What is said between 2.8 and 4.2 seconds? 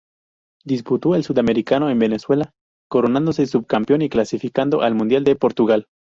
coronándose subcampeón y